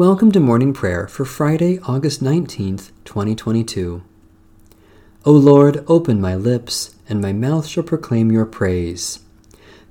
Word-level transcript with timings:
Welcome 0.00 0.32
to 0.32 0.40
morning 0.40 0.72
prayer 0.72 1.06
for 1.08 1.26
Friday, 1.26 1.78
August 1.80 2.24
19th, 2.24 2.90
2022. 3.04 4.02
O 5.26 5.30
Lord, 5.30 5.84
open 5.86 6.22
my 6.22 6.34
lips, 6.34 6.96
and 7.06 7.20
my 7.20 7.34
mouth 7.34 7.66
shall 7.66 7.82
proclaim 7.82 8.32
your 8.32 8.46
praise. 8.46 9.20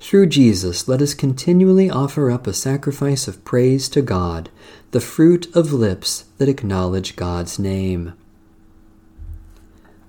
Through 0.00 0.26
Jesus, 0.26 0.88
let 0.88 1.00
us 1.00 1.14
continually 1.14 1.88
offer 1.88 2.28
up 2.28 2.48
a 2.48 2.52
sacrifice 2.52 3.28
of 3.28 3.44
praise 3.44 3.88
to 3.90 4.02
God, 4.02 4.50
the 4.90 5.00
fruit 5.00 5.46
of 5.54 5.72
lips 5.72 6.24
that 6.38 6.48
acknowledge 6.48 7.14
God's 7.14 7.60
name. 7.60 8.14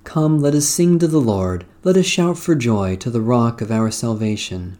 Come, 0.04 0.42
let 0.42 0.56
us 0.56 0.65
sing 0.65 0.97
to 0.97 1.07
the 1.07 1.21
Lord, 1.21 1.64
let 1.83 1.96
us 1.96 2.07
shout 2.07 2.39
for 2.39 2.56
joy 2.56 2.96
to 2.96 3.11
the 3.11 3.21
rock 3.21 3.61
of 3.61 3.70
our 3.70 3.92
salvation. 3.92 4.79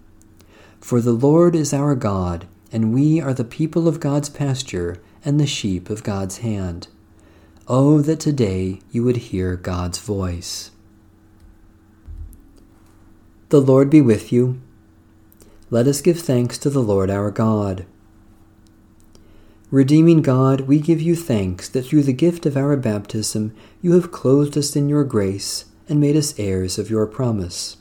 For 0.81 0.99
the 0.99 1.13
Lord 1.13 1.55
is 1.55 1.73
our 1.73 1.95
God, 1.95 2.47
and 2.71 2.93
we 2.93 3.21
are 3.21 3.33
the 3.33 3.43
people 3.43 3.87
of 3.87 3.99
God's 3.99 4.29
pasture 4.29 5.01
and 5.23 5.39
the 5.39 5.45
sheep 5.45 5.89
of 5.89 6.03
God's 6.03 6.39
hand. 6.39 6.87
Oh, 7.67 8.01
that 8.01 8.19
today 8.19 8.81
you 8.91 9.03
would 9.03 9.17
hear 9.17 9.55
God's 9.55 9.99
voice. 9.99 10.71
The 13.49 13.61
Lord 13.61 13.89
be 13.89 14.01
with 14.01 14.33
you. 14.33 14.59
Let 15.69 15.87
us 15.87 16.01
give 16.01 16.19
thanks 16.19 16.57
to 16.57 16.69
the 16.69 16.81
Lord 16.81 17.09
our 17.09 17.31
God. 17.31 17.85
Redeeming 19.69 20.21
God, 20.21 20.61
we 20.61 20.79
give 20.79 20.99
you 20.99 21.15
thanks 21.15 21.69
that 21.69 21.85
through 21.85 22.03
the 22.03 22.11
gift 22.11 22.45
of 22.45 22.57
our 22.57 22.75
baptism 22.75 23.55
you 23.81 23.93
have 23.93 24.11
clothed 24.11 24.57
us 24.57 24.75
in 24.75 24.89
your 24.89 25.05
grace 25.05 25.65
and 25.87 25.99
made 25.99 26.17
us 26.17 26.37
heirs 26.37 26.77
of 26.77 26.89
your 26.89 27.05
promise. 27.05 27.77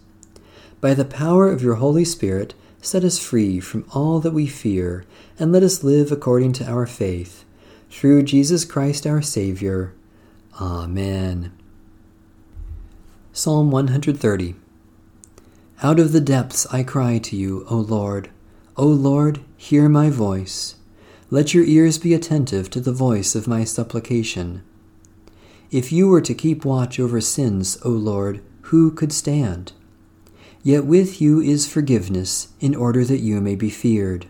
By 0.81 0.95
the 0.95 1.05
power 1.05 1.51
of 1.51 1.63
your 1.63 1.77
Holy 1.77 2.05
Spirit, 2.05 2.55
set 2.81 3.05
us 3.05 3.19
free 3.19 3.61
from 3.61 3.85
all 3.95 4.21
that 4.21 4.33
we 4.33 4.47
fear, 4.47 5.05
and 5.39 5.53
let 5.53 5.63
us 5.63 5.85
live 5.85 6.11
according 6.11 6.53
to 6.55 6.67
our 6.67 6.87
faith. 6.87 7.45
Through 7.91 8.23
Jesus 8.23 8.65
Christ 8.65 9.07
our 9.07 9.21
Savior. 9.21 9.95
Amen. 10.61 11.53
Psalm 13.33 13.71
130 13.71 14.55
Out 15.83 15.99
of 15.99 16.13
the 16.13 16.21
depths 16.21 16.67
I 16.73 16.83
cry 16.83 17.19
to 17.19 17.37
you, 17.37 17.65
O 17.69 17.77
Lord. 17.77 18.31
O 18.77 18.87
Lord, 18.87 19.41
hear 19.57 19.89
my 19.89 20.11
voice. 20.11 20.77
Let 21.31 21.55
your 21.55 21.65
ears 21.65 21.99
be 21.99 22.15
attentive 22.15 22.71
to 22.71 22.81
the 22.81 22.93
voice 22.93 23.35
of 23.35 23.47
my 23.47 23.65
supplication. 23.65 24.63
If 25.71 25.93
you 25.93 26.09
were 26.09 26.21
to 26.23 26.35
keep 26.35 26.65
watch 26.65 26.99
over 26.99 27.21
sins, 27.21 27.79
O 27.85 27.91
Lord, 27.91 28.43
who 28.63 28.91
could 28.91 29.13
stand? 29.13 29.73
Yet 30.63 30.85
with 30.85 31.23
you 31.23 31.41
is 31.41 31.67
forgiveness, 31.67 32.49
in 32.61 32.75
order 32.75 33.03
that 33.05 33.21
you 33.21 33.41
may 33.41 33.55
be 33.55 33.71
feared. 33.71 34.27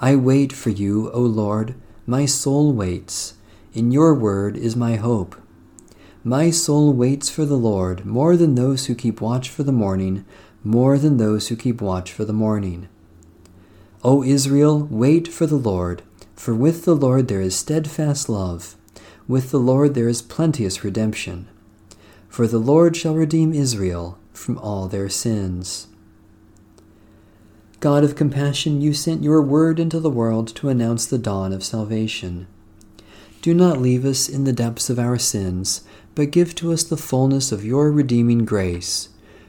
I 0.00 0.16
wait 0.16 0.54
for 0.54 0.70
you, 0.70 1.10
O 1.12 1.20
Lord, 1.20 1.74
my 2.06 2.24
soul 2.24 2.72
waits. 2.72 3.34
In 3.74 3.92
your 3.92 4.14
word 4.14 4.56
is 4.56 4.74
my 4.74 4.96
hope. 4.96 5.36
My 6.24 6.50
soul 6.50 6.94
waits 6.94 7.28
for 7.28 7.44
the 7.44 7.58
Lord 7.58 8.06
more 8.06 8.36
than 8.38 8.54
those 8.54 8.86
who 8.86 8.94
keep 8.94 9.20
watch 9.20 9.50
for 9.50 9.62
the 9.62 9.72
morning, 9.72 10.24
more 10.64 10.96
than 10.96 11.18
those 11.18 11.48
who 11.48 11.56
keep 11.56 11.82
watch 11.82 12.10
for 12.10 12.24
the 12.24 12.32
morning. 12.32 12.88
O 14.02 14.24
Israel, 14.24 14.86
wait 14.90 15.28
for 15.28 15.46
the 15.46 15.56
Lord, 15.56 16.02
for 16.34 16.54
with 16.54 16.84
the 16.86 16.96
Lord 16.96 17.28
there 17.28 17.40
is 17.40 17.54
steadfast 17.54 18.30
love. 18.30 18.76
With 19.28 19.50
the 19.50 19.60
Lord 19.60 19.94
there 19.94 20.08
is 20.08 20.22
plenteous 20.22 20.82
redemption. 20.82 21.48
For 22.28 22.46
the 22.46 22.58
Lord 22.58 22.96
shall 22.96 23.14
redeem 23.14 23.52
Israel 23.52 24.18
from 24.32 24.58
all 24.58 24.88
their 24.88 25.08
sins. 25.08 25.88
God 27.80 28.04
of 28.04 28.14
compassion, 28.14 28.80
you 28.80 28.92
sent 28.94 29.24
your 29.24 29.42
word 29.42 29.80
into 29.80 29.98
the 29.98 30.10
world 30.10 30.46
to 30.54 30.68
announce 30.68 31.04
the 31.04 31.18
dawn 31.18 31.52
of 31.52 31.64
salvation. 31.64 32.46
Do 33.40 33.54
not 33.54 33.80
leave 33.80 34.04
us 34.04 34.28
in 34.28 34.44
the 34.44 34.52
depths 34.52 34.88
of 34.88 35.00
our 35.00 35.18
sins, 35.18 35.82
but 36.14 36.30
give 36.30 36.54
to 36.54 36.72
us 36.72 36.84
the 36.84 36.96
fullness 36.96 37.50
of 37.50 37.64
your 37.64 37.90
redeeming 37.90 38.44
grace, 38.44 39.08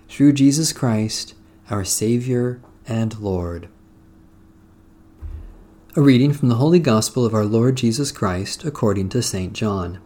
through 0.09 0.33
Jesus 0.33 0.73
Christ, 0.73 1.35
our 1.69 1.85
Savior 1.85 2.59
and 2.88 3.19
Lord. 3.19 3.69
A 5.95 6.01
reading 6.01 6.33
from 6.33 6.50
the 6.50 6.55
Holy 6.55 6.79
Gospel 6.79 7.23
of 7.23 7.35
our 7.35 7.45
Lord 7.45 7.75
Jesus 7.75 8.11
Christ 8.11 8.63
according 8.63 9.09
to 9.09 9.21
St. 9.21 9.53
John. 9.53 10.00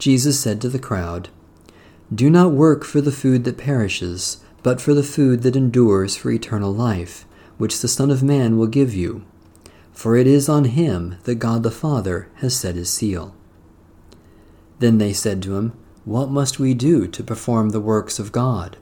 Jesus 0.00 0.40
said 0.40 0.60
to 0.60 0.68
the 0.68 0.80
crowd, 0.80 1.28
do 2.14 2.30
not 2.30 2.52
work 2.52 2.84
for 2.84 3.00
the 3.00 3.12
food 3.12 3.44
that 3.44 3.58
perishes, 3.58 4.38
but 4.62 4.80
for 4.80 4.94
the 4.94 5.02
food 5.02 5.42
that 5.42 5.56
endures 5.56 6.16
for 6.16 6.30
eternal 6.30 6.72
life, 6.72 7.24
which 7.58 7.80
the 7.80 7.88
Son 7.88 8.10
of 8.10 8.22
Man 8.22 8.56
will 8.56 8.66
give 8.66 8.94
you. 8.94 9.24
For 9.92 10.16
it 10.16 10.26
is 10.26 10.48
on 10.48 10.64
him 10.64 11.16
that 11.24 11.36
God 11.36 11.62
the 11.62 11.70
Father 11.70 12.28
has 12.36 12.56
set 12.56 12.74
his 12.74 12.90
seal. 12.90 13.34
Then 14.78 14.98
they 14.98 15.12
said 15.12 15.42
to 15.42 15.56
him, 15.56 15.72
What 16.04 16.30
must 16.30 16.58
we 16.58 16.74
do 16.74 17.06
to 17.08 17.24
perform 17.24 17.70
the 17.70 17.80
works 17.80 18.18
of 18.18 18.32
God? 18.32 18.76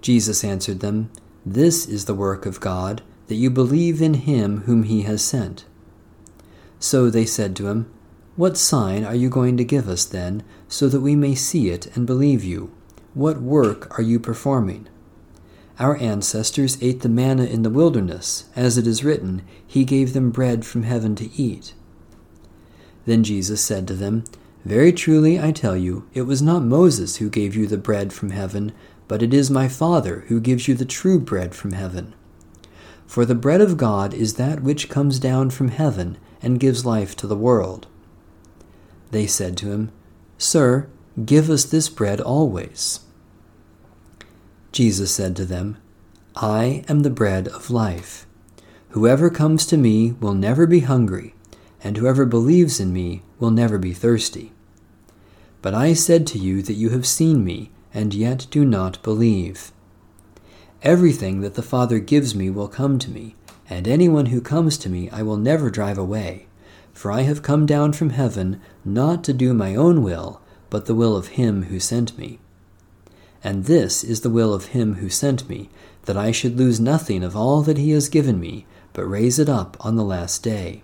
Jesus 0.00 0.44
answered 0.44 0.80
them, 0.80 1.10
This 1.46 1.86
is 1.86 2.04
the 2.04 2.14
work 2.14 2.44
of 2.44 2.60
God, 2.60 3.02
that 3.28 3.36
you 3.36 3.50
believe 3.50 4.02
in 4.02 4.14
him 4.14 4.62
whom 4.62 4.82
he 4.82 5.02
has 5.02 5.24
sent. 5.24 5.64
So 6.78 7.08
they 7.08 7.24
said 7.24 7.56
to 7.56 7.68
him, 7.68 7.92
what 8.34 8.56
sign 8.56 9.04
are 9.04 9.14
you 9.14 9.28
going 9.28 9.58
to 9.58 9.64
give 9.64 9.88
us 9.88 10.04
then, 10.06 10.42
so 10.66 10.88
that 10.88 11.00
we 11.00 11.14
may 11.14 11.34
see 11.34 11.68
it 11.68 11.94
and 11.94 12.06
believe 12.06 12.42
you? 12.42 12.70
What 13.12 13.42
work 13.42 13.98
are 13.98 14.02
you 14.02 14.18
performing? 14.18 14.88
Our 15.78 15.96
ancestors 15.96 16.78
ate 16.80 17.00
the 17.00 17.10
manna 17.10 17.44
in 17.44 17.62
the 17.62 17.70
wilderness, 17.70 18.44
as 18.56 18.78
it 18.78 18.86
is 18.86 19.04
written, 19.04 19.42
He 19.66 19.84
gave 19.84 20.12
them 20.14 20.30
bread 20.30 20.64
from 20.64 20.84
heaven 20.84 21.14
to 21.16 21.30
eat. 21.34 21.74
Then 23.04 23.22
Jesus 23.22 23.60
said 23.60 23.86
to 23.88 23.94
them, 23.94 24.24
Very 24.64 24.92
truly 24.92 25.38
I 25.38 25.52
tell 25.52 25.76
you, 25.76 26.08
it 26.14 26.22
was 26.22 26.40
not 26.40 26.62
Moses 26.62 27.16
who 27.16 27.28
gave 27.28 27.54
you 27.54 27.66
the 27.66 27.76
bread 27.76 28.12
from 28.12 28.30
heaven, 28.30 28.72
but 29.08 29.22
it 29.22 29.34
is 29.34 29.50
my 29.50 29.68
Father 29.68 30.24
who 30.28 30.40
gives 30.40 30.68
you 30.68 30.74
the 30.74 30.84
true 30.86 31.18
bread 31.18 31.54
from 31.54 31.72
heaven. 31.72 32.14
For 33.06 33.26
the 33.26 33.34
bread 33.34 33.60
of 33.60 33.76
God 33.76 34.14
is 34.14 34.34
that 34.34 34.62
which 34.62 34.88
comes 34.88 35.18
down 35.18 35.50
from 35.50 35.68
heaven 35.68 36.16
and 36.40 36.58
gives 36.58 36.86
life 36.86 37.14
to 37.16 37.26
the 37.26 37.36
world. 37.36 37.88
They 39.12 39.26
said 39.26 39.56
to 39.58 39.70
him, 39.70 39.92
Sir, 40.38 40.88
give 41.24 41.50
us 41.50 41.64
this 41.64 41.88
bread 41.88 42.20
always. 42.20 43.00
Jesus 44.72 45.12
said 45.14 45.36
to 45.36 45.44
them, 45.44 45.76
I 46.34 46.82
am 46.88 47.00
the 47.00 47.10
bread 47.10 47.46
of 47.46 47.70
life. 47.70 48.26
Whoever 48.90 49.28
comes 49.28 49.66
to 49.66 49.76
me 49.76 50.12
will 50.12 50.32
never 50.32 50.66
be 50.66 50.80
hungry, 50.80 51.34
and 51.84 51.98
whoever 51.98 52.24
believes 52.24 52.80
in 52.80 52.90
me 52.90 53.22
will 53.38 53.50
never 53.50 53.76
be 53.76 53.92
thirsty. 53.92 54.52
But 55.60 55.74
I 55.74 55.92
said 55.92 56.26
to 56.28 56.38
you 56.38 56.62
that 56.62 56.74
you 56.74 56.88
have 56.90 57.06
seen 57.06 57.44
me, 57.44 57.70
and 57.92 58.14
yet 58.14 58.46
do 58.50 58.64
not 58.64 59.02
believe. 59.02 59.72
Everything 60.82 61.42
that 61.42 61.54
the 61.54 61.62
Father 61.62 61.98
gives 61.98 62.34
me 62.34 62.48
will 62.48 62.66
come 62.66 62.98
to 62.98 63.10
me, 63.10 63.36
and 63.68 63.86
anyone 63.86 64.26
who 64.26 64.40
comes 64.40 64.78
to 64.78 64.88
me 64.88 65.10
I 65.10 65.22
will 65.22 65.36
never 65.36 65.68
drive 65.68 65.98
away. 65.98 66.46
For 66.92 67.10
I 67.10 67.22
have 67.22 67.42
come 67.42 67.66
down 67.66 67.92
from 67.92 68.10
heaven 68.10 68.60
not 68.84 69.24
to 69.24 69.32
do 69.32 69.54
my 69.54 69.74
own 69.74 70.02
will, 70.02 70.40
but 70.70 70.86
the 70.86 70.94
will 70.94 71.16
of 71.16 71.28
him 71.28 71.64
who 71.64 71.80
sent 71.80 72.16
me. 72.16 72.38
And 73.44 73.64
this 73.64 74.04
is 74.04 74.20
the 74.20 74.30
will 74.30 74.54
of 74.54 74.66
him 74.66 74.94
who 74.94 75.08
sent 75.08 75.48
me, 75.48 75.68
that 76.04 76.16
I 76.16 76.30
should 76.30 76.56
lose 76.58 76.78
nothing 76.80 77.22
of 77.22 77.36
all 77.36 77.62
that 77.62 77.78
he 77.78 77.90
has 77.90 78.08
given 78.08 78.38
me, 78.38 78.66
but 78.92 79.04
raise 79.04 79.38
it 79.38 79.48
up 79.48 79.76
on 79.80 79.96
the 79.96 80.04
last 80.04 80.42
day. 80.42 80.82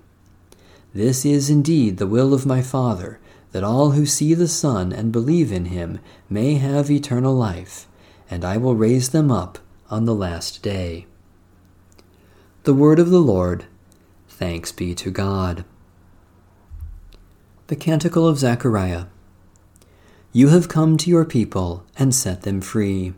This 0.94 1.24
is 1.24 1.50
indeed 1.50 1.98
the 1.98 2.06
will 2.06 2.34
of 2.34 2.46
my 2.46 2.62
Father, 2.62 3.20
that 3.52 3.64
all 3.64 3.92
who 3.92 4.06
see 4.06 4.34
the 4.34 4.48
Son 4.48 4.92
and 4.92 5.12
believe 5.12 5.52
in 5.52 5.66
him 5.66 6.00
may 6.28 6.54
have 6.54 6.90
eternal 6.90 7.34
life, 7.34 7.86
and 8.30 8.44
I 8.44 8.56
will 8.56 8.74
raise 8.74 9.10
them 9.10 9.30
up 9.30 9.58
on 9.90 10.04
the 10.04 10.14
last 10.14 10.62
day. 10.62 11.06
The 12.64 12.74
word 12.74 12.98
of 12.98 13.10
the 13.10 13.20
Lord. 13.20 13.66
Thanks 14.28 14.72
be 14.72 14.94
to 14.96 15.10
God. 15.10 15.64
The 17.68 17.76
Canticle 17.76 18.26
of 18.26 18.38
Zechariah. 18.38 19.04
You 20.32 20.48
have 20.48 20.70
come 20.70 20.96
to 20.96 21.10
your 21.10 21.26
people 21.26 21.84
and 21.98 22.14
set 22.14 22.40
them 22.40 22.62
free. 22.62 23.12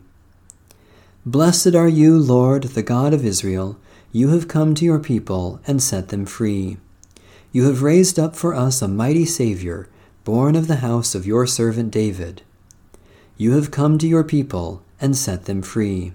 Blessed 1.25 1.73
are 1.73 1.87
you, 1.87 2.19
Lord, 2.19 2.63
the 2.63 2.83
God 2.83 3.13
of 3.13 3.23
Israel. 3.23 3.79
You 4.11 4.27
have 4.31 4.49
come 4.49 4.75
to 4.75 4.83
your 4.83 4.99
people 4.99 5.61
and 5.65 5.81
set 5.81 6.09
them 6.09 6.25
free. 6.25 6.75
You 7.53 7.63
have 7.67 7.81
raised 7.81 8.19
up 8.19 8.35
for 8.35 8.53
us 8.53 8.81
a 8.81 8.89
mighty 8.89 9.23
Saviour, 9.23 9.87
born 10.25 10.57
of 10.57 10.67
the 10.67 10.83
house 10.83 11.15
of 11.15 11.25
your 11.25 11.47
servant 11.47 11.89
David. 11.91 12.41
You 13.37 13.53
have 13.53 13.71
come 13.71 13.97
to 13.99 14.07
your 14.07 14.25
people 14.25 14.83
and 14.99 15.15
set 15.15 15.45
them 15.45 15.61
free. 15.61 16.11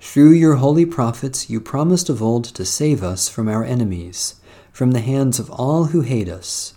Through 0.00 0.32
your 0.32 0.56
holy 0.56 0.84
prophets, 0.84 1.48
you 1.48 1.60
promised 1.60 2.08
of 2.08 2.20
old 2.20 2.46
to 2.46 2.64
save 2.64 3.04
us 3.04 3.28
from 3.28 3.48
our 3.48 3.62
enemies, 3.62 4.40
from 4.72 4.90
the 4.90 4.98
hands 4.98 5.38
of 5.38 5.48
all 5.52 5.84
who 5.84 6.00
hate 6.00 6.28
us, 6.28 6.74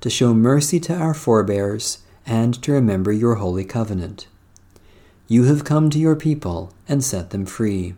to 0.00 0.10
show 0.10 0.34
mercy 0.34 0.80
to 0.80 0.94
our 0.94 1.14
forebears, 1.14 1.98
and 2.26 2.60
to 2.62 2.72
remember 2.72 3.12
your 3.12 3.36
holy 3.36 3.64
covenant. 3.64 4.26
You 5.28 5.44
have 5.44 5.64
come 5.64 5.90
to 5.90 5.98
your 5.98 6.16
people 6.16 6.72
and 6.88 7.02
set 7.02 7.30
them 7.30 7.46
free. 7.46 7.94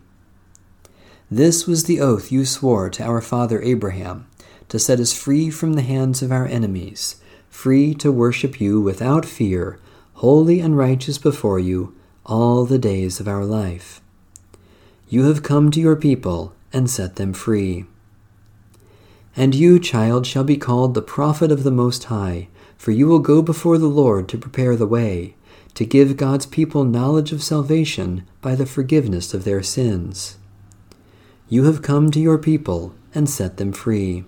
This 1.30 1.66
was 1.66 1.84
the 1.84 2.00
oath 2.00 2.32
you 2.32 2.44
swore 2.44 2.88
to 2.90 3.04
our 3.04 3.20
father 3.20 3.60
Abraham, 3.62 4.26
to 4.68 4.78
set 4.78 5.00
us 5.00 5.12
free 5.12 5.50
from 5.50 5.74
the 5.74 5.82
hands 5.82 6.22
of 6.22 6.32
our 6.32 6.46
enemies, 6.46 7.16
free 7.50 7.94
to 7.94 8.12
worship 8.12 8.60
you 8.60 8.80
without 8.80 9.24
fear, 9.26 9.78
holy 10.14 10.60
and 10.60 10.76
righteous 10.76 11.18
before 11.18 11.58
you, 11.58 11.94
all 12.24 12.64
the 12.64 12.78
days 12.78 13.20
of 13.20 13.28
our 13.28 13.44
life. 13.44 14.00
You 15.08 15.24
have 15.24 15.42
come 15.42 15.70
to 15.70 15.80
your 15.80 15.96
people 15.96 16.54
and 16.72 16.90
set 16.90 17.16
them 17.16 17.32
free. 17.32 17.86
And 19.38 19.54
you, 19.54 19.78
child, 19.78 20.26
shall 20.26 20.42
be 20.42 20.56
called 20.56 20.94
the 20.94 21.00
prophet 21.00 21.52
of 21.52 21.62
the 21.62 21.70
Most 21.70 22.04
High, 22.04 22.48
for 22.76 22.90
you 22.90 23.06
will 23.06 23.20
go 23.20 23.40
before 23.40 23.78
the 23.78 23.86
Lord 23.86 24.28
to 24.30 24.36
prepare 24.36 24.74
the 24.74 24.84
way, 24.84 25.36
to 25.74 25.84
give 25.84 26.16
God's 26.16 26.44
people 26.44 26.82
knowledge 26.82 27.30
of 27.30 27.40
salvation 27.40 28.26
by 28.42 28.56
the 28.56 28.66
forgiveness 28.66 29.32
of 29.34 29.44
their 29.44 29.62
sins. 29.62 30.38
You 31.48 31.66
have 31.66 31.82
come 31.82 32.10
to 32.10 32.18
your 32.18 32.36
people 32.36 32.96
and 33.14 33.30
set 33.30 33.58
them 33.58 33.70
free. 33.70 34.24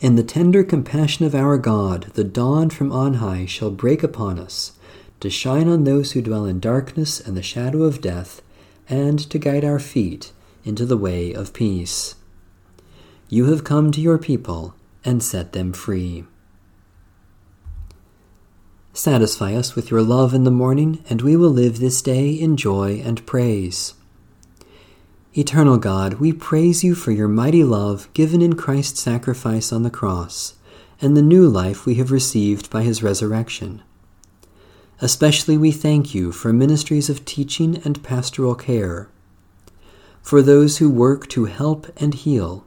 In 0.00 0.16
the 0.16 0.24
tender 0.24 0.64
compassion 0.64 1.24
of 1.24 1.32
our 1.32 1.56
God, 1.56 2.10
the 2.14 2.24
dawn 2.24 2.70
from 2.70 2.90
on 2.90 3.14
high 3.14 3.46
shall 3.46 3.70
break 3.70 4.02
upon 4.02 4.40
us, 4.40 4.72
to 5.20 5.30
shine 5.30 5.68
on 5.68 5.84
those 5.84 6.10
who 6.10 6.22
dwell 6.22 6.44
in 6.44 6.58
darkness 6.58 7.20
and 7.20 7.36
the 7.36 7.42
shadow 7.42 7.84
of 7.84 8.00
death, 8.00 8.42
and 8.88 9.20
to 9.30 9.38
guide 9.38 9.64
our 9.64 9.78
feet 9.78 10.32
into 10.64 10.84
the 10.84 10.96
way 10.96 11.32
of 11.32 11.52
peace. 11.52 12.16
You 13.28 13.46
have 13.46 13.64
come 13.64 13.90
to 13.92 14.00
your 14.00 14.18
people 14.18 14.74
and 15.04 15.22
set 15.22 15.52
them 15.52 15.72
free. 15.72 16.24
Satisfy 18.92 19.54
us 19.54 19.74
with 19.74 19.90
your 19.90 20.02
love 20.02 20.34
in 20.34 20.44
the 20.44 20.50
morning, 20.50 21.02
and 21.10 21.20
we 21.20 21.34
will 21.34 21.50
live 21.50 21.78
this 21.78 22.00
day 22.00 22.30
in 22.30 22.56
joy 22.56 23.02
and 23.04 23.26
praise. 23.26 23.94
Eternal 25.36 25.78
God, 25.78 26.14
we 26.14 26.32
praise 26.32 26.84
you 26.84 26.94
for 26.94 27.10
your 27.10 27.26
mighty 27.26 27.64
love 27.64 28.12
given 28.14 28.40
in 28.40 28.54
Christ's 28.54 29.00
sacrifice 29.00 29.72
on 29.72 29.82
the 29.82 29.90
cross, 29.90 30.54
and 31.00 31.16
the 31.16 31.22
new 31.22 31.48
life 31.48 31.86
we 31.86 31.96
have 31.96 32.12
received 32.12 32.70
by 32.70 32.82
his 32.82 33.02
resurrection. 33.02 33.82
Especially 35.00 35.58
we 35.58 35.72
thank 35.72 36.14
you 36.14 36.30
for 36.30 36.52
ministries 36.52 37.10
of 37.10 37.24
teaching 37.24 37.82
and 37.84 38.04
pastoral 38.04 38.54
care, 38.54 39.08
for 40.22 40.40
those 40.40 40.78
who 40.78 40.88
work 40.88 41.28
to 41.30 41.46
help 41.46 41.88
and 42.00 42.14
heal, 42.14 42.64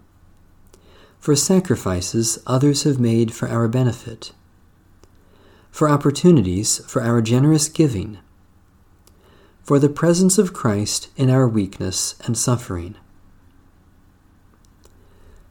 for 1.27 1.35
sacrifices 1.35 2.41
others 2.47 2.83
have 2.83 3.01
made 3.01 3.33
for 3.33 3.49
our 3.49 3.67
benefit, 3.67 4.31
for 5.69 5.89
opportunities 5.89 6.77
for 6.89 7.01
our 7.01 7.21
generous 7.21 7.67
giving 7.67 8.17
for 9.61 9.77
the 9.77 9.89
presence 9.89 10.37
of 10.37 10.53
Christ 10.53 11.09
in 11.17 11.29
our 11.29 11.45
weakness 11.45 12.15
and 12.25 12.37
suffering. 12.37 12.95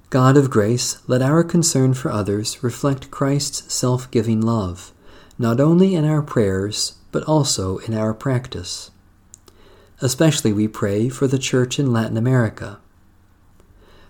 God 0.09 0.39
of 0.39 0.49
grace, 0.49 0.97
let 1.07 1.21
our 1.21 1.45
concern 1.45 1.93
for 1.93 2.11
others 2.11 2.63
reflect 2.63 3.11
Christ's 3.11 3.71
self 3.71 4.11
giving 4.11 4.41
love, 4.41 4.95
not 5.39 5.61
only 5.61 5.95
in 5.95 6.07
our 6.07 6.23
prayers, 6.23 6.95
but 7.13 7.23
also 7.25 7.77
in 7.81 7.93
our 7.93 8.15
practice. 8.15 8.91
Especially 10.01 10.55
we 10.55 10.69
pray 10.69 11.11
for 11.11 11.27
the 11.27 11.39
Church 11.39 11.79
in 11.79 11.93
Latin 11.93 12.17
America, 12.17 12.79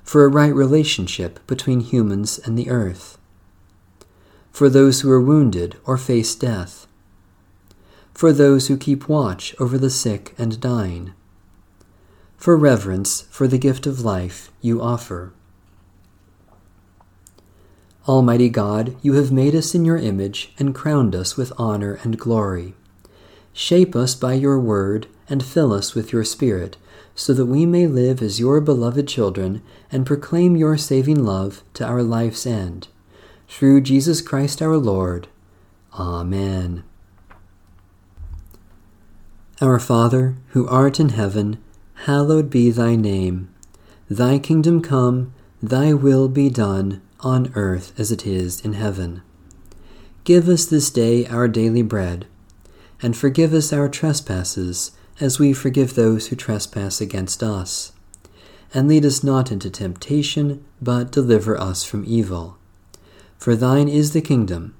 for 0.06 0.24
a 0.24 0.28
right 0.28 0.54
relationship 0.54 1.44
between 1.48 1.80
humans 1.80 2.38
and 2.38 2.56
the 2.56 2.70
earth, 2.70 3.18
for 4.52 4.70
those 4.70 5.00
who 5.00 5.10
are 5.10 5.20
wounded 5.20 5.76
or 5.84 5.98
face 5.98 6.36
death, 6.36 6.86
for 8.14 8.32
those 8.32 8.68
who 8.68 8.76
keep 8.76 9.08
watch 9.08 9.54
over 9.58 9.76
the 9.76 9.90
sick 9.90 10.32
and 10.38 10.60
dying, 10.60 11.12
for 12.36 12.56
reverence 12.56 13.22
for 13.30 13.48
the 13.48 13.58
gift 13.58 13.84
of 13.84 14.04
life 14.04 14.52
you 14.60 14.80
offer. 14.80 15.32
Almighty 18.06 18.48
God, 18.48 18.94
you 19.02 19.14
have 19.14 19.32
made 19.32 19.56
us 19.56 19.74
in 19.74 19.84
your 19.84 19.98
image 19.98 20.52
and 20.56 20.72
crowned 20.72 21.16
us 21.16 21.36
with 21.36 21.52
honor 21.58 21.98
and 22.04 22.16
glory. 22.16 22.74
Shape 23.52 23.96
us 23.96 24.14
by 24.14 24.34
your 24.34 24.60
word 24.60 25.08
and 25.28 25.44
fill 25.44 25.72
us 25.72 25.96
with 25.96 26.12
your 26.12 26.22
Spirit, 26.22 26.76
so 27.16 27.32
that 27.32 27.46
we 27.46 27.66
may 27.66 27.86
live 27.86 28.22
as 28.22 28.38
your 28.38 28.60
beloved 28.60 29.08
children 29.08 29.62
and 29.90 30.06
proclaim 30.06 30.54
your 30.54 30.76
saving 30.76 31.24
love 31.24 31.64
to 31.74 31.84
our 31.84 32.02
life's 32.02 32.46
end. 32.46 32.86
Through 33.48 33.80
Jesus 33.80 34.20
Christ 34.20 34.60
our 34.60 34.76
Lord. 34.76 35.26
Amen. 35.94 36.84
Our 39.62 39.78
Father, 39.78 40.36
who 40.48 40.68
art 40.68 41.00
in 41.00 41.08
heaven, 41.08 41.58
hallowed 42.04 42.50
be 42.50 42.70
thy 42.70 42.94
name. 42.94 43.48
Thy 44.10 44.38
kingdom 44.38 44.82
come, 44.82 45.32
thy 45.62 45.94
will 45.94 46.28
be 46.28 46.50
done, 46.50 47.00
on 47.20 47.50
earth 47.54 47.98
as 47.98 48.12
it 48.12 48.26
is 48.26 48.60
in 48.60 48.74
heaven. 48.74 49.22
Give 50.24 50.48
us 50.48 50.66
this 50.66 50.90
day 50.90 51.24
our 51.26 51.48
daily 51.48 51.80
bread, 51.80 52.26
and 53.00 53.16
forgive 53.16 53.54
us 53.54 53.72
our 53.72 53.88
trespasses, 53.88 54.90
as 55.20 55.38
we 55.38 55.52
forgive 55.52 55.94
those 55.94 56.28
who 56.28 56.36
trespass 56.36 57.00
against 57.00 57.42
us. 57.42 57.92
And 58.74 58.88
lead 58.88 59.04
us 59.04 59.24
not 59.24 59.50
into 59.50 59.70
temptation, 59.70 60.64
but 60.82 61.12
deliver 61.12 61.58
us 61.58 61.84
from 61.84 62.04
evil. 62.06 62.58
For 63.38 63.54
thine 63.54 63.88
is 63.88 64.12
the 64.12 64.20
kingdom, 64.20 64.74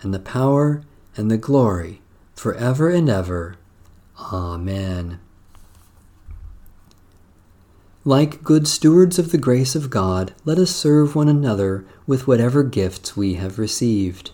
and 0.00 0.14
the 0.14 0.18
power, 0.18 0.82
and 1.16 1.30
the 1.30 1.38
glory, 1.38 2.00
for 2.34 2.54
ever 2.54 2.88
and 2.88 3.08
ever. 3.08 3.56
Amen. 4.18 5.18
Like 8.04 8.42
good 8.42 8.66
stewards 8.66 9.18
of 9.18 9.30
the 9.30 9.38
grace 9.38 9.74
of 9.74 9.90
God, 9.90 10.34
let 10.44 10.58
us 10.58 10.70
serve 10.70 11.14
one 11.14 11.28
another 11.28 11.84
with 12.06 12.26
whatever 12.26 12.64
gifts 12.64 13.16
we 13.16 13.34
have 13.34 13.58
received. 13.58 14.32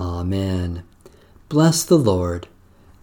Amen. 0.00 0.84
Bless 1.48 1.84
the 1.84 1.98
Lord. 1.98 2.48